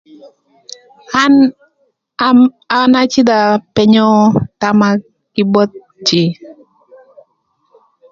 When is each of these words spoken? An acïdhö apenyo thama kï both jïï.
An 2.79 2.91
acïdhö 3.01 3.35
apenyo 3.57 4.07
thama 4.59 4.89
kï 5.33 5.41
both 5.53 5.73
jïï. 6.07 6.27